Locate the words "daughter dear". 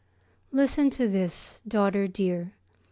1.67-2.55